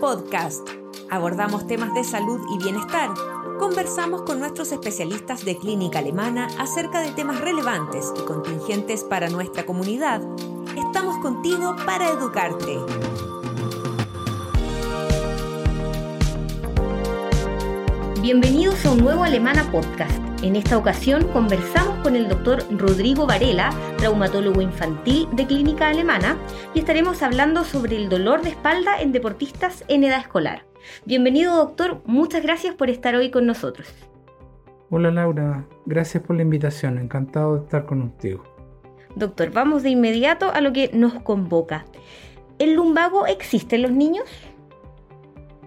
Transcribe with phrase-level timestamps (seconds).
[0.00, 0.66] Podcast.
[1.10, 3.10] Abordamos temas de salud y bienestar.
[3.58, 9.66] Conversamos con nuestros especialistas de clínica alemana acerca de temas relevantes y contingentes para nuestra
[9.66, 10.22] comunidad.
[10.76, 12.78] Estamos contigo para educarte.
[18.22, 20.18] Bienvenidos a un nuevo Alemana Podcast.
[20.42, 26.36] En esta ocasión conversamos con el doctor Rodrigo Varela, traumatólogo infantil de Clínica Alemana,
[26.74, 30.64] y estaremos hablando sobre el dolor de espalda en deportistas en edad escolar.
[31.04, 33.88] Bienvenido doctor, muchas gracias por estar hoy con nosotros.
[34.88, 38.44] Hola Laura, gracias por la invitación, encantado de estar contigo.
[39.14, 41.84] Doctor, vamos de inmediato a lo que nos convoca.
[42.58, 44.24] ¿El lumbago existe en los niños?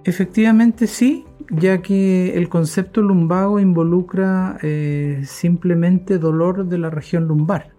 [0.03, 7.71] Efectivamente sí, ya que el concepto lumbago involucra eh, simplemente dolor de la región lumbar.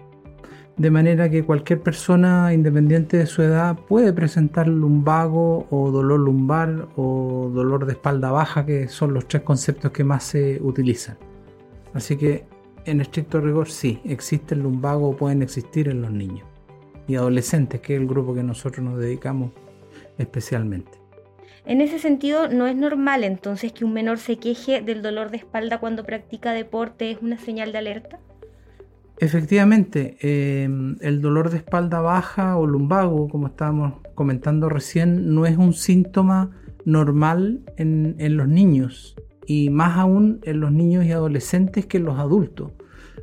[0.77, 6.88] De manera que cualquier persona, independiente de su edad, puede presentar lumbago o dolor lumbar
[6.97, 11.17] o dolor de espalda baja, que son los tres conceptos que más se utilizan.
[11.92, 12.45] Así que,
[12.86, 16.47] en estricto rigor, sí, existe el lumbago o pueden existir en los niños
[17.06, 19.52] y adolescentes, que es el grupo que nosotros nos dedicamos
[20.19, 21.03] especialmente.
[21.67, 25.39] En ese sentido, no es normal entonces que un menor se queje del dolor de
[25.39, 28.19] espalda cuando practica deporte, es una señal de alerta.
[29.19, 30.69] Efectivamente, eh,
[31.01, 36.51] el dolor de espalda baja o lumbago, como estábamos comentando recién, no es un síntoma
[36.85, 42.05] normal en, en los niños y más aún en los niños y adolescentes que en
[42.05, 42.73] los adultos,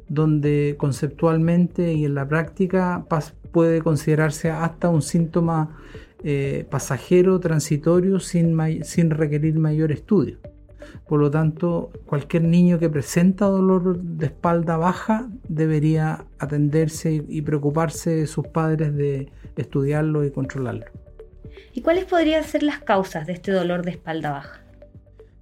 [0.07, 3.05] donde conceptualmente y en la práctica
[3.51, 5.77] puede considerarse hasta un síntoma
[6.23, 10.39] eh, pasajero, transitorio, sin, sin requerir mayor estudio.
[11.07, 18.11] Por lo tanto, cualquier niño que presenta dolor de espalda baja debería atenderse y preocuparse
[18.11, 20.85] de sus padres de estudiarlo y controlarlo.
[21.73, 24.61] ¿Y cuáles podrían ser las causas de este dolor de espalda baja?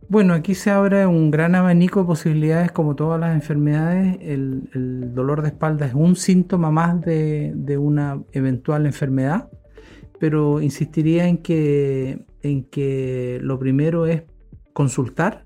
[0.08, 4.17] Bueno, aquí se abre un gran abanico de posibilidades, como todas las enfermedades.
[4.21, 9.49] El, dolor de espalda es un síntoma más de, de una eventual enfermedad
[10.19, 14.23] pero insistiría en que, en que lo primero es
[14.73, 15.45] consultar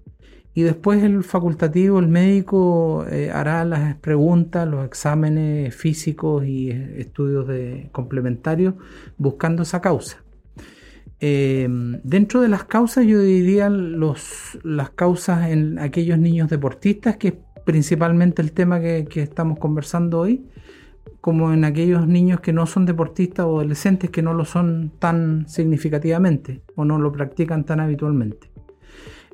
[0.55, 7.47] y después el facultativo, el médico, eh, hará las preguntas, los exámenes físicos y estudios
[7.47, 8.75] de complementarios
[9.17, 10.23] buscando esa causa.
[11.19, 11.67] Eh,
[12.03, 17.33] dentro de las causas yo diría los, las causas en aquellos niños deportistas, que es
[17.65, 20.45] principalmente el tema que, que estamos conversando hoy,
[21.21, 25.47] como en aquellos niños que no son deportistas o adolescentes que no lo son tan
[25.47, 28.51] significativamente o no lo practican tan habitualmente.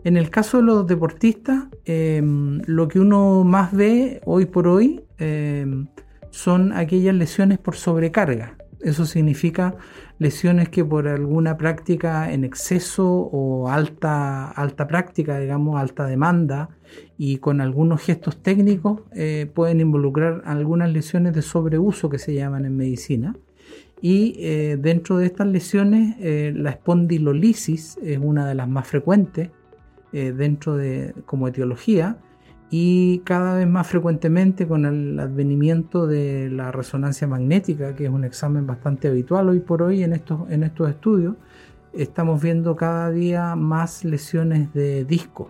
[0.03, 5.03] En el caso de los deportistas, em, lo que uno más ve hoy por hoy
[5.17, 5.87] em,
[6.29, 8.58] son aquellas lesiones por sobrecarga.
[8.81, 9.75] Eso significa
[10.19, 16.69] lesiones que por alguna práctica en exceso o alta, alta práctica, digamos, alta demanda
[17.17, 22.65] y con algunos gestos técnicos eh, pueden involucrar algunas lesiones de sobreuso que se llaman
[22.65, 23.35] en medicina.
[24.01, 29.49] Y eh, dentro de estas lesiones, eh, la espondilolisis es una de las más frecuentes
[30.11, 32.17] dentro de como etiología
[32.71, 38.23] y cada vez más frecuentemente con el advenimiento de la resonancia magnética, que es un
[38.23, 41.35] examen bastante habitual hoy por hoy en estos, en estos estudios,
[41.93, 45.49] estamos viendo cada día más lesiones de disco,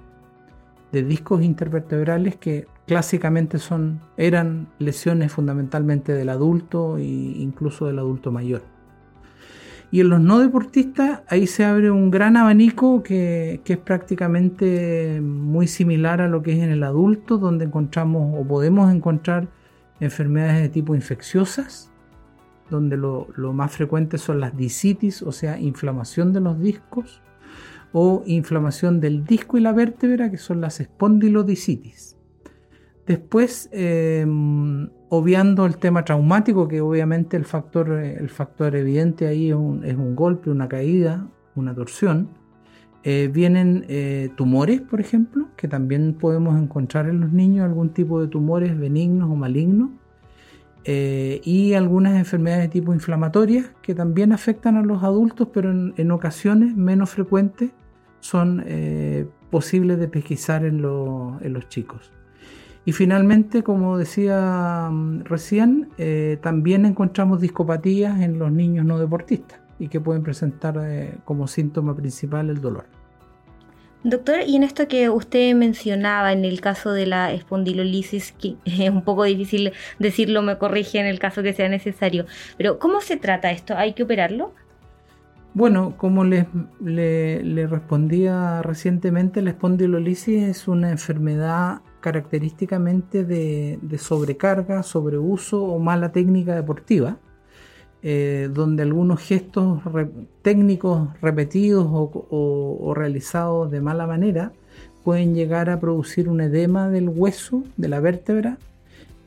[0.93, 8.31] de discos intervertebrales que clásicamente son, eran lesiones fundamentalmente del adulto e incluso del adulto
[8.31, 8.61] mayor.
[9.91, 15.67] Y en los no deportistas ahí se abre un gran abanico que, es prácticamente muy
[15.67, 19.47] similar a lo que es en el adulto, donde encontramos o podemos encontrar
[19.99, 21.91] enfermedades de tipo infecciosas,
[22.69, 27.21] donde lo, lo más frecuente son las disitis, o sea, inflamación de los discos,
[27.91, 32.17] o inflamación del disco y la vértebra, que son las espondilodisitis.
[33.07, 39.55] Después, em, obviando el tema traumático, que obviamente el factor, el factor evidente ahí es
[39.55, 42.29] un, golpe, una caída, una torsión.
[43.03, 48.21] Eh, vienen eh, tumores, por ejemplo, que también podemos encontrar en los niños algún tipo
[48.21, 49.89] de tumores benignos o malignos.
[50.85, 56.11] Eh, y algunas enfermedades de tipo inflamatorias que también afectan a los adultos, pero en,
[56.11, 57.71] ocasiones menos frecuentes
[58.21, 58.63] son
[59.49, 62.11] posibles de pesquisar en los chicos.
[62.89, 69.59] Y finalmente, como decía mm, recién, eh, también encontramos discopatías en los niños no deportistas
[69.77, 72.85] y que pueden presentar eh, como síntoma principal el dolor.
[74.03, 78.89] Doctor, y en esto que usted mencionaba, en el caso de la espondilolisis, que es
[78.89, 82.25] un poco difícil decirlo, me corrige en el caso que sea necesario,
[82.57, 83.77] pero ¿cómo se trata esto?
[83.77, 84.51] ¿Hay que operarlo?
[85.53, 86.47] Bueno, como les,
[86.83, 96.55] le, respondía recientemente, la espondilolisis es una enfermedad característicamente de, sobrecarga, sobreuso o mala técnica
[96.55, 97.17] deportiva,
[98.01, 99.81] eh, donde algunos gestos
[100.41, 104.53] técnicos repetidos o, realizados de mala manera
[105.03, 108.57] pueden llegar a producir un edema del hueso, de la vértebra,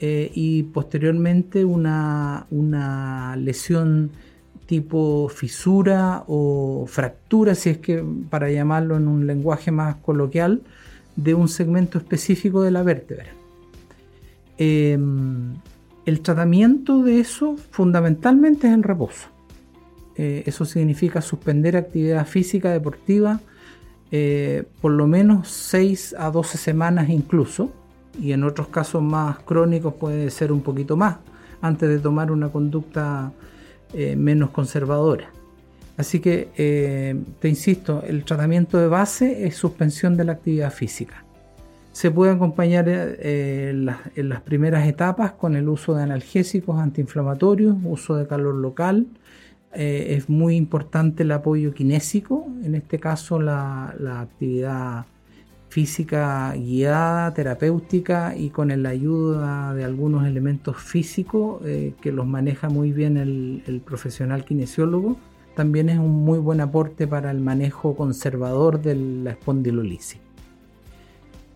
[0.00, 4.10] eh, y posteriormente una, una lesión
[4.66, 10.62] tipo fisura o fractura, si es que para llamarlo en un lenguaje más coloquial,
[11.16, 13.30] de un segmento específico de la vértebra.
[14.58, 15.54] Em,
[16.04, 19.28] el tratamiento de eso fundamentalmente es el reposo.
[20.16, 23.40] Eh, eso significa suspender actividad física deportiva
[24.14, 27.72] eh, por lo menos 6 a 12 semanas incluso,
[28.20, 31.16] y en otros casos más crónicos puede ser un poquito más,
[31.62, 33.32] antes de tomar una conducta
[33.94, 35.30] eh, menos conservadora.
[35.96, 41.24] Así que, eh, te insisto, el tratamiento de base es suspensión de la actividad física.
[41.92, 43.70] Se puede acompañar eh,
[44.14, 49.06] en, las, primeras etapas con el uso de analgésicos antiinflamatorios, uso de calor local.
[49.74, 55.06] es muy importante el apoyo kinésico, en este caso la, actividad
[55.72, 62.68] física guiada, terapéutica y con la ayuda de algunos elementos físicos eh, que los maneja
[62.68, 65.16] muy bien el, profesional kinesiólogo,
[65.54, 70.20] también es un muy buen aporte para el manejo conservador de la espondilolisis.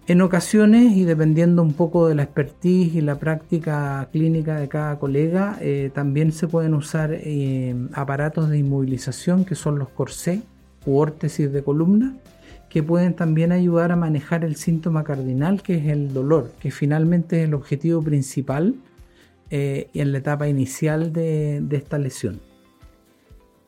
[0.09, 5.01] En ocasiones, y dependiendo un poco de la expertise y la práctica clínica de cada
[5.01, 10.43] colega, eh, también se pueden usar eh, aparatos de inmovilización que son los corsés
[10.87, 12.15] u órtesis de columna,
[12.69, 17.41] que pueden también ayudar a manejar el síntoma cardinal que es el dolor, que finalmente
[17.41, 18.77] es el objetivo principal
[19.51, 22.41] eh, en la etapa inicial de, esta lesión.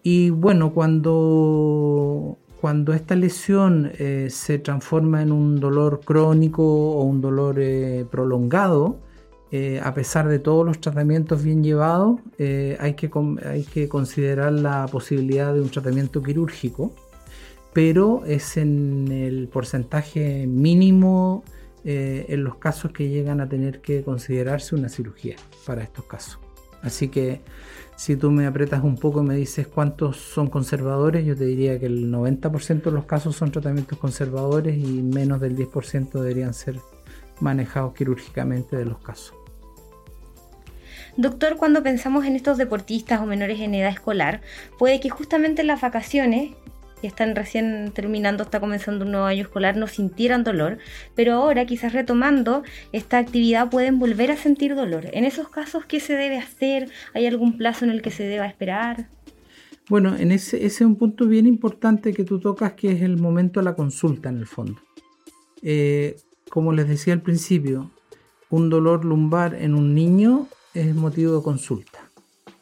[0.08, 7.20] Y bueno, cuando, cuando esta lesión eh, se transforma en un dolor crónico o un
[7.20, 9.00] dolor eh, prolongado,
[9.82, 13.10] a pesar de todos los tratamientos bien llevados, hay, que,
[13.46, 16.92] hay que considerar la posibilidad de un tratamiento quirúrgico
[17.72, 21.44] pero es en el porcentaje mínimo
[21.84, 26.40] eh, en los casos que llegan a tener que considerarse una cirugía para estos casos.
[26.82, 27.40] Así que
[27.98, 31.80] si tú me apretas un poco y me dices cuántos son conservadores, yo te diría
[31.80, 36.76] que el 90% de los casos son tratamientos conservadores y menos del 10% deberían ser
[37.40, 39.34] manejados quirúrgicamente de los casos.
[41.16, 44.42] Doctor, cuando pensamos en estos deportistas o menores en edad escolar,
[44.78, 46.52] puede que justamente en las vacaciones
[47.00, 50.78] que están recién terminando, está comenzando un nuevo año escolar, no sintieran dolor,
[51.14, 52.62] pero ahora quizás retomando
[52.92, 55.06] esta actividad pueden volver a sentir dolor.
[55.12, 56.90] En esos casos, ¿qué se debe hacer?
[57.14, 59.08] ¿Hay algún plazo en el que se deba esperar?
[59.88, 63.60] Bueno, en ese, es un punto bien importante que tú tocas, que es el momento
[63.60, 64.80] de la consulta en el fondo.
[65.62, 66.16] Eh,
[66.50, 67.90] como les decía al principio,
[68.50, 72.10] un dolor lumbar en un niño es motivo de consulta.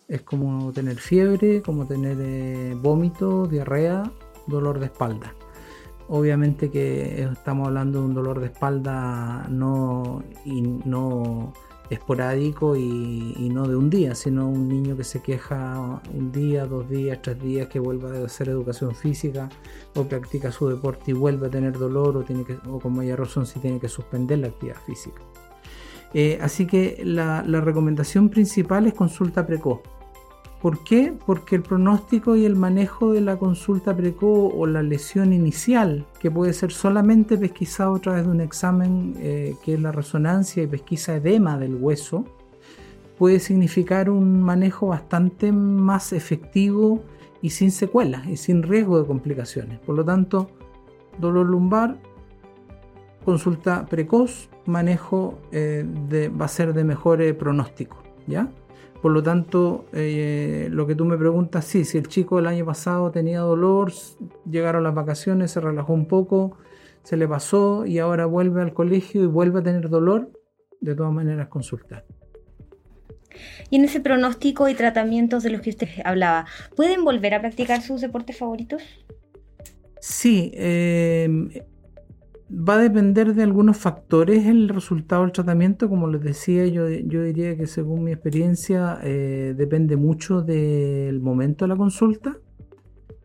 [0.08, 4.04] Es como tener fiebre, como tener eh, vómito, diarrea
[4.46, 5.34] dolor de espalda.
[6.08, 11.52] Obviamente que estamos hablando de un dolor de espalda no, y no
[11.90, 16.88] esporádico y, no de un día, sino un niño que se queja un día, dos
[16.88, 19.48] días, tres días, que vuelve a hacer educación física
[19.94, 23.20] o practica su deporte y vuelve a tener dolor o, tiene que, o con mayor
[23.20, 25.22] razón si tiene que suspender la actividad física.
[26.14, 29.80] Eh, así que la recomendación principal es consulta precoz
[30.66, 31.14] ¿Por qué?
[31.24, 36.28] Porque el pronóstico y el manejo de la consulta precoz o la lesión inicial, que
[36.28, 40.66] puede ser solamente pesquisado a través de un examen eh, que es la resonancia y
[40.66, 42.24] pesquisa edema del hueso,
[43.16, 47.00] puede significar un manejo bastante más efectivo
[47.40, 49.78] y sin secuelas y sin riesgo de complicaciones.
[49.78, 50.50] Por lo tanto,
[51.20, 51.96] dolor lumbar,
[53.24, 55.86] consulta precoz, manejo eh,
[56.28, 58.05] va a ser de mejor eh, pronóstico.
[58.26, 58.48] ¿Ya?
[59.02, 62.64] Por lo tanto, eh, lo que tú me preguntas, sí, si el chico el año
[62.64, 63.92] pasado tenía dolor,
[64.50, 66.56] llegaron las vacaciones, se relajó un poco,
[67.02, 70.30] se le pasó y ahora vuelve al colegio y vuelve a tener dolor,
[70.80, 72.04] de todas maneras consultar.
[73.70, 77.82] Y en ese pronóstico y tratamientos de los que usted hablaba, ¿pueden volver a practicar
[77.82, 78.82] sus deportes favoritos?
[80.00, 81.28] Sí, eh,
[82.50, 85.88] va a depender de algunos factores el resultado del tratamiento.
[85.88, 91.64] Como les decía, yo, yo diría que según mi experiencia eh, depende mucho del momento
[91.64, 92.38] de la consulta,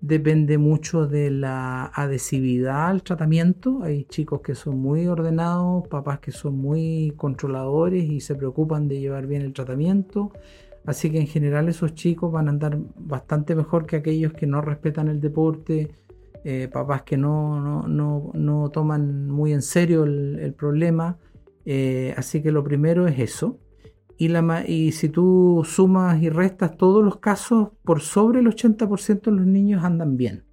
[0.01, 3.83] depende mucho de la adhesividad al tratamiento.
[3.83, 8.99] Hay chicos que son muy ordenados, papás que son muy controladores y se preocupan de
[8.99, 10.31] llevar bien el tratamiento.
[10.83, 14.61] Así que en general esos chicos van a andar bastante mejor que aquellos que no
[14.61, 15.91] respetan el deporte,
[16.43, 21.17] eh, papás que no, no, toman muy en serio el, problema.
[21.65, 23.59] Eh, así que lo primero es eso.
[24.17, 29.21] Y, la, y si tú sumas y restas todos los casos, por sobre el 80%
[29.21, 30.43] de los niños andan bien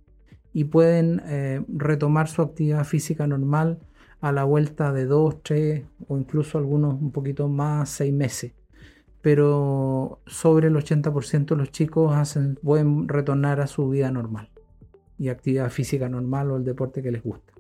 [0.55, 3.79] y pueden eh, retomar su actividad física normal
[4.21, 8.53] a la vuelta de 2, 3 o incluso algunos un poquito más, 6 meses.
[9.21, 14.51] Pero sobre el 80% de los chicos hacen, pueden retornar a su vida normal
[15.19, 17.53] y actividad física normal o el deporte que les gusta.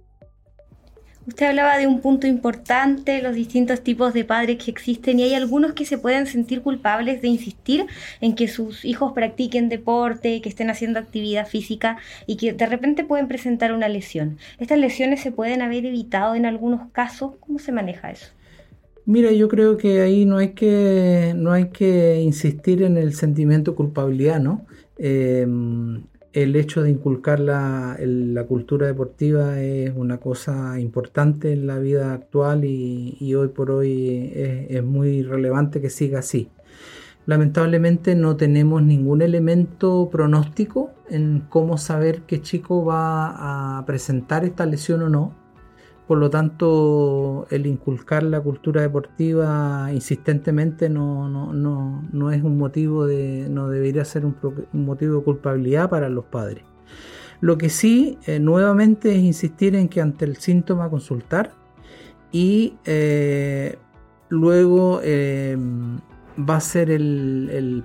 [1.28, 5.34] Usted hablaba de un punto importante, los distintos tipos de padres que existen y hay
[5.34, 7.84] algunos que se pueden sentir culpables de insistir
[8.22, 13.04] en que sus hijos practiquen deporte, que estén haciendo actividad física y que de repente
[13.04, 14.38] pueden presentar una lesión.
[14.58, 17.32] ¿Estas lesiones se pueden haber evitado en algunos casos?
[17.40, 18.28] ¿Cómo se maneja eso?
[19.04, 23.72] Mira, yo creo que ahí no hay que, no hay que insistir en el sentimiento
[23.72, 24.64] de culpabilidad, ¿no?
[24.96, 25.46] Eh,
[26.32, 27.96] el hecho de inculcar la,
[28.46, 34.82] cultura deportiva es una cosa importante en la vida actual y, hoy por hoy es,
[34.84, 36.48] muy relevante que siga así.
[37.26, 44.64] Lamentablemente no tenemos ningún elemento pronóstico en cómo saber qué chico va a presentar esta
[44.64, 45.34] lesión o no
[46.08, 53.46] por lo tanto, el inculcar la cultura deportiva insistentemente no, no, es un motivo de,
[53.50, 54.34] no debería ser un,
[54.72, 56.64] motivo de culpabilidad para los padres.
[57.42, 61.52] Lo que sí, eh, nuevamente, es insistir en que ante el síntoma consultar
[62.32, 63.76] y eh,
[64.30, 65.58] luego eh,
[66.38, 67.84] va a ser el,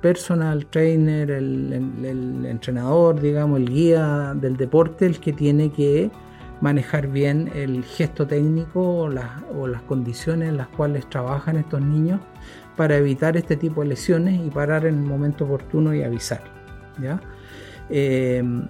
[0.00, 1.72] personal trainer, el,
[2.04, 6.12] el, entrenador, digamos, el guía del deporte el que tiene que
[6.64, 12.22] manejar bien el gesto técnico o las, condiciones en las cuales trabajan estos niños
[12.74, 16.42] para evitar este tipo de lesiones y parar en el momento oportuno y avisar.
[17.02, 17.20] ¿ya?
[17.90, 18.66] Em,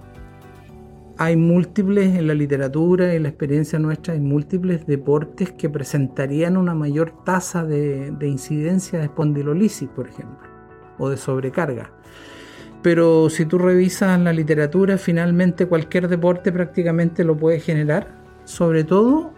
[1.17, 6.57] hay múltiples en la literatura y en la experiencia nuestra, hay múltiples deportes que presentarían
[6.57, 10.49] una mayor tasa de, de incidencia de espondilolisis, por ejemplo,
[10.97, 11.91] o de sobrecarga
[12.81, 18.07] pero si tú revisas la literatura, finalmente cualquier deporte prácticamente lo puede generar.
[18.43, 19.33] Sobre todo,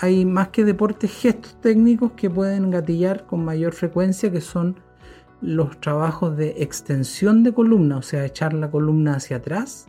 [0.00, 4.76] hay más que deportes gestos técnicos que pueden gatillar con mayor frecuencia, que son
[5.40, 9.88] los trabajos de extensión de columna, o sea, echar la columna hacia atrás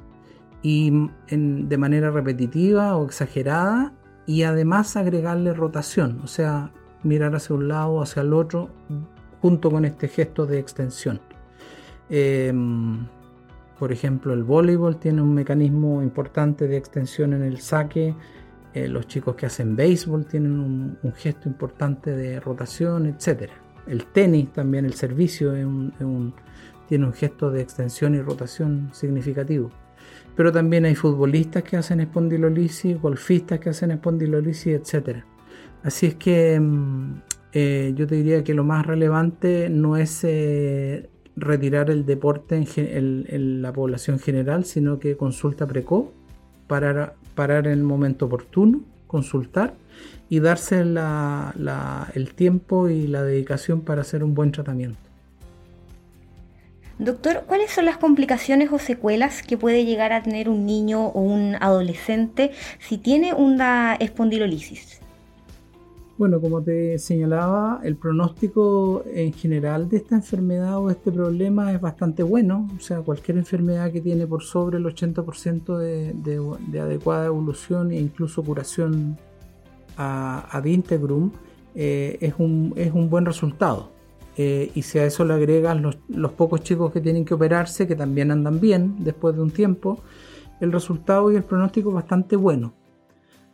[0.62, 3.94] y de manera repetitiva o exagerada
[4.26, 6.72] y además agregarle rotación, o sea,
[7.04, 8.70] mirar hacia un lado o hacia el otro
[9.42, 11.22] junto con este gesto de extensión.
[12.10, 13.08] Em,
[13.80, 18.16] por ejemplo, el voleibol tiene un mecanismo importante de extensión en el saque.
[18.74, 23.50] Eh, los chicos que hacen béisbol tienen un, gesto importante de rotación, etc.
[23.88, 25.54] El tenis también, el servicio,
[26.88, 29.72] tiene un gesto de extensión y rotación significativo.
[30.36, 35.24] Pero también hay futbolistas que hacen espondilolisis, golfistas que hacen espondilolisis, etc.
[35.84, 37.22] Así es que em,
[37.54, 43.62] eh, yo te diría que lo más relevante no es eh, retirar el deporte en,
[43.62, 46.08] la población general, sino que consulta precoz,
[46.68, 49.74] parar, parar en el momento oportuno, consultar
[50.30, 54.98] y darse el tiempo y la dedicación para hacer un buen tratamiento.
[56.98, 61.20] Doctor, ¿cuáles son las complicaciones o secuelas que puede llegar a tener un niño o
[61.20, 65.02] un adolescente si tiene una espondilolisis?
[66.18, 71.82] Bueno, como te señalaba, el pronóstico en general de esta enfermedad o este problema es
[71.82, 72.70] bastante bueno.
[72.78, 78.44] O sea, cualquier enfermedad que tiene por sobre el 80% de, adecuada evolución e incluso
[78.44, 79.18] curación
[79.98, 81.32] ad integrum
[81.76, 83.92] eh, es, un, es, un, buen resultado.
[84.38, 87.88] Eh, y si a eso le agregas los, los pocos chicos que tienen que operarse,
[87.88, 90.00] que también andan bien después de un tiempo,
[90.62, 92.74] el resultado y el pronóstico es bastante bueno.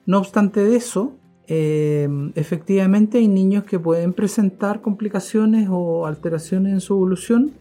[0.06, 1.14] No obstante de eso,
[1.48, 7.52] Em, efectivamente hay niños que pueden presentar complicaciones o alteraciones en su evolución.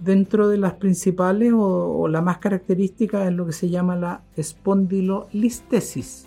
[0.00, 6.26] Dentro de las principales o, la más característica es lo que se llama la espondilolistesis,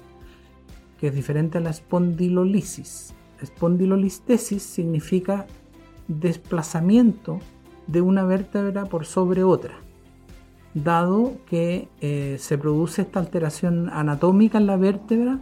[0.97, 3.13] que es diferente a la espondilolisis.
[3.41, 5.45] espondilolistesis significa
[6.07, 7.39] desplazamiento
[7.87, 9.73] de una vértebra por sobre otra,
[10.73, 15.39] dado que eh, se produce esta alteración anatómica en la vértebra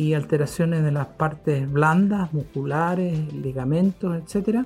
[0.00, 4.60] y alteraciones de las partes blandas, musculares, ligamentos, etc.,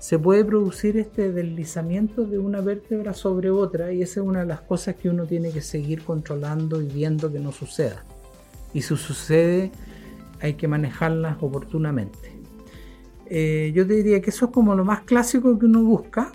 [0.00, 4.46] se puede producir este deslizamiento de una vértebra sobre otra y esa es una de
[4.46, 8.04] las cosas que uno tiene que seguir controlando y viendo que no suceda.
[8.74, 9.70] Y si sucede,
[10.40, 12.32] hay que manejarlas oportunamente.
[13.26, 16.32] Eh, yo te diría que eso es como lo más clásico que uno busca,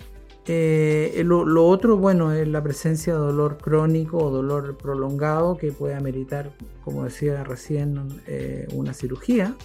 [0.48, 5.94] Eh, lo, otro, bueno, es la presencia de dolor crónico o dolor prolongado que puede
[5.94, 6.52] ameritar,
[6.84, 9.56] como decía recién, eh, una cirugía.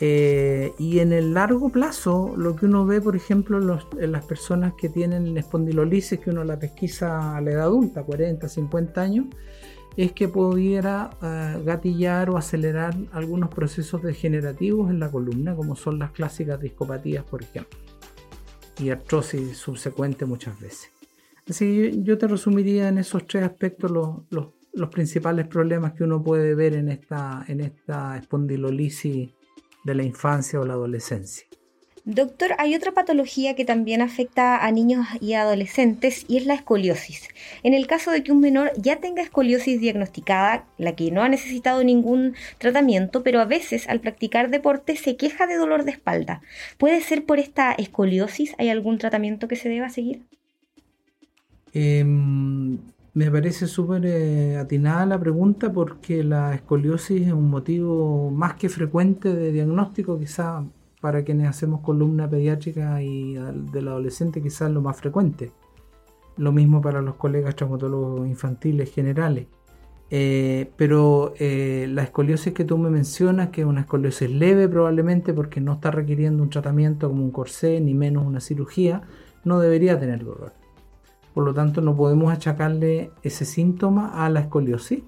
[0.00, 3.58] Eh, y en el largo plazo, lo que uno ve, por ejemplo,
[3.98, 8.48] en las personas que tienen espondilolisis, que uno la pesquisa a la edad adulta, 40,
[8.48, 9.26] 50 años,
[9.96, 11.10] es que pudiera
[11.64, 17.42] gatillar o acelerar algunos procesos degenerativos en la columna, como son las clásicas discopatías, por
[17.42, 17.87] ejemplo
[18.78, 20.90] y artrosis subsecuente muchas veces.
[21.48, 26.04] Así que yo te resumiría en esos tres aspectos los, los, los, principales problemas que
[26.04, 29.30] uno puede ver en esta, en esta espondilolisis
[29.84, 31.46] de la infancia o la adolescencia.
[32.10, 37.28] Doctor, hay otra patología que también afecta a niños y adolescentes y es la escoliosis.
[37.62, 41.28] En el caso de que un menor ya tenga escoliosis diagnosticada, la que no ha
[41.28, 46.40] necesitado ningún tratamiento, pero a veces al practicar deporte se queja de dolor de espalda.
[46.78, 48.54] ¿Puede ser por esta escoliosis?
[48.56, 50.22] ¿Hay algún tratamiento que se deba seguir?
[51.74, 52.78] Em,
[53.12, 58.70] me parece súper eh, atinada la pregunta porque la escoliosis es un motivo más que
[58.70, 60.64] frecuente de diagnóstico, quizá
[61.00, 63.34] para quienes hacemos columna pediátrica y
[63.72, 65.52] del adolescente quizás lo más frecuente.
[66.36, 69.46] Lo mismo para los colegas traumatólogos infantiles generales.
[70.10, 75.34] Eh, pero eh, la escoliosis que tú me mencionas, que es una escoliosis leve probablemente
[75.34, 79.02] porque no está requiriendo un tratamiento como un corsé ni menos una cirugía,
[79.44, 80.52] no debería tener dolor.
[81.34, 85.02] Por lo tanto, no podemos achacarle ese síntoma a la escoliosis,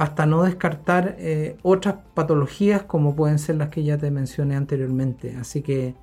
[0.00, 5.36] hasta no descartar eh, otras patologías como pueden ser las que ya te mencioné anteriormente.
[5.38, 5.94] Así que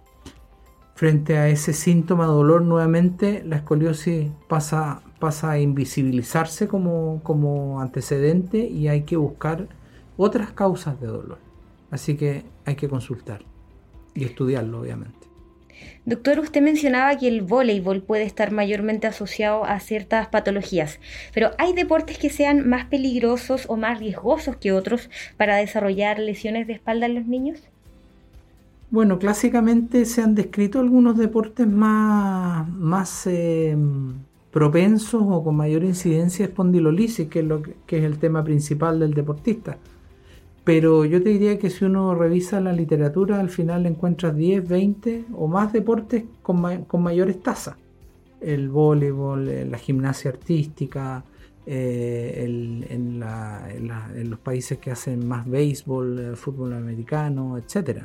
[0.94, 7.82] frente a ese síntoma de dolor nuevamente, la escoliosis pasa, pasa a invisibilizarse como, como
[7.82, 9.68] antecedente y hay que buscar
[10.16, 11.40] otras causas de dolor.
[11.90, 13.46] Así que hay que consultar
[14.14, 15.17] y estudiarlo, obviamente.
[16.06, 21.00] Doctor, usted mencionaba que el voleibol puede estar mayormente asociado a ciertas patologías,
[21.34, 26.66] pero ¿hay deportes que sean más peligrosos o más riesgosos que otros para desarrollar lesiones
[26.68, 27.60] de espalda en los niños?
[28.90, 34.14] Bueno, clásicamente se han descrito algunos deportes más, más em,
[34.52, 39.00] propensos o con mayor incidencia de espondilolisis, que es, lo que es el tema principal
[39.02, 39.78] del deportista.
[40.68, 45.26] Pero yo te diría que si uno revisa la literatura, al final encuentras 10, 20
[45.34, 46.60] o más deportes con,
[47.02, 47.78] mayores tasas.
[48.42, 51.24] El voleibol, eh, la gimnasia artística,
[51.66, 52.44] eh,
[52.84, 53.22] en,
[54.30, 58.02] los países que hacen más béisbol, eh, fútbol americano, etc.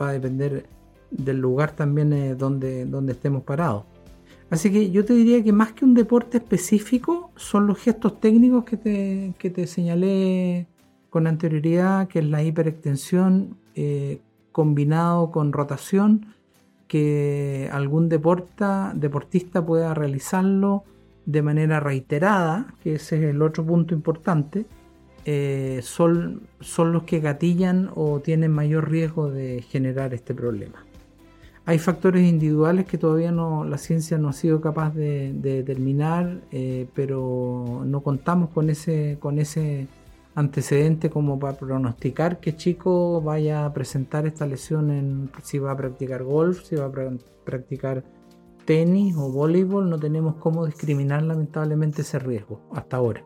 [0.00, 0.64] Va a depender
[1.10, 3.84] del lugar también donde, donde estemos parados.
[4.48, 8.64] Así que yo te diría que más que un deporte específico son los gestos técnicos
[8.64, 10.66] que te, que te señalé
[11.14, 14.18] con anterioridad, que es la hiperextensión eh,
[14.50, 16.34] combinado con rotación,
[16.88, 20.82] que algún deporta, deportista pueda realizarlo
[21.24, 24.66] de manera reiterada, que ese es el otro punto importante,
[25.24, 30.84] eh, son, son los que gatillan o tienen mayor riesgo de generar este problema.
[31.64, 36.88] Hay factores individuales que todavía no, la ciencia no ha sido capaz de, determinar, eh,
[36.92, 39.86] pero no contamos con ese, con ese
[40.34, 45.76] antecedente como para pronosticar qué chico vaya a presentar esta lesión en si va a
[45.76, 46.92] practicar golf, si va a
[47.44, 48.04] practicar
[48.64, 53.24] tenis o voleibol, no tenemos cómo discriminar lamentablemente ese riesgo hasta ahora.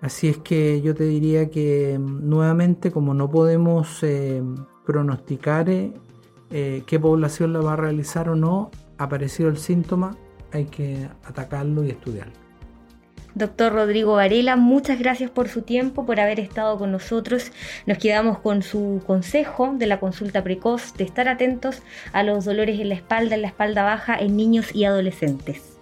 [0.00, 4.42] Así es que yo te diría que mm, nuevamente como no podemos eh,
[4.84, 5.94] pronosticar eh,
[6.50, 10.16] eh, qué población la va a realizar o no, aparecido el síntoma,
[10.52, 12.43] hay que atacarlo y estudiarlo.
[13.34, 17.50] Doctor Rodrigo Varela, muchas gracias por su tiempo, por haber estado con nosotros.
[17.86, 22.78] Nos quedamos con su consejo de la consulta precoz, de estar atentos a los dolores
[22.78, 25.78] en la espalda, en la espalda baja, en niños y adolescentes.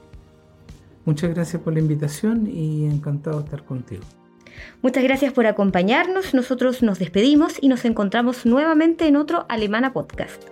[1.05, 4.03] Muchas gracias por la invitación y encantado de estar contigo.
[4.81, 6.35] Muchas gracias por acompañarnos.
[6.35, 10.52] Nosotros nos despedimos y nos encontramos nuevamente en otro Alemana Podcast.